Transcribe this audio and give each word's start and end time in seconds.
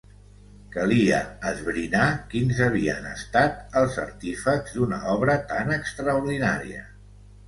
Calia 0.75 1.17
esbrinar 1.49 2.05
quins 2.31 2.61
havien 2.67 3.05
estat 3.09 3.77
els 3.81 3.97
artífexs 4.05 4.73
d'una 4.79 4.99
obra 5.17 5.37
tan 5.53 5.71
extraordinària. 5.77 6.83